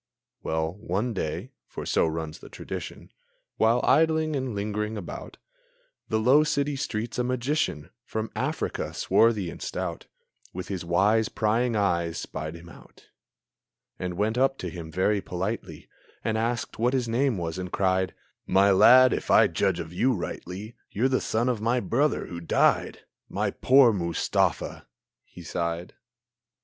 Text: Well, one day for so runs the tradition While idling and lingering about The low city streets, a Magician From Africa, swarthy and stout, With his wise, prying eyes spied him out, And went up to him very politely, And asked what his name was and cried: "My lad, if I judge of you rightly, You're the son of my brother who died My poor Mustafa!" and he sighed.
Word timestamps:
Well, 0.41 0.77
one 0.79 1.13
day 1.13 1.51
for 1.67 1.85
so 1.85 2.07
runs 2.07 2.39
the 2.39 2.49
tradition 2.49 3.11
While 3.57 3.81
idling 3.83 4.35
and 4.35 4.55
lingering 4.55 4.97
about 4.97 5.37
The 6.09 6.19
low 6.19 6.43
city 6.43 6.75
streets, 6.75 7.19
a 7.19 7.23
Magician 7.23 7.91
From 8.03 8.31
Africa, 8.35 8.95
swarthy 8.95 9.51
and 9.51 9.61
stout, 9.61 10.07
With 10.53 10.69
his 10.69 10.83
wise, 10.83 11.29
prying 11.29 11.75
eyes 11.75 12.17
spied 12.17 12.55
him 12.55 12.67
out, 12.67 13.09
And 13.99 14.15
went 14.17 14.39
up 14.39 14.57
to 14.57 14.69
him 14.69 14.91
very 14.91 15.21
politely, 15.21 15.87
And 16.23 16.35
asked 16.35 16.79
what 16.79 16.93
his 16.93 17.07
name 17.07 17.37
was 17.37 17.59
and 17.59 17.71
cried: 17.71 18.15
"My 18.47 18.71
lad, 18.71 19.13
if 19.13 19.29
I 19.29 19.45
judge 19.45 19.79
of 19.79 19.93
you 19.93 20.15
rightly, 20.15 20.75
You're 20.89 21.09
the 21.09 21.21
son 21.21 21.47
of 21.47 21.61
my 21.61 21.79
brother 21.79 22.25
who 22.25 22.41
died 22.41 23.01
My 23.29 23.51
poor 23.51 23.93
Mustafa!" 23.93 24.65
and 24.75 24.83
he 25.25 25.43
sighed. 25.43 25.93